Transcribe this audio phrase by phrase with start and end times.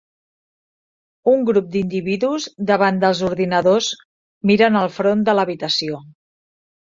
[1.33, 3.91] Un grup d'individus davant dels ordinadors
[4.53, 6.03] miren al front de l'habitació.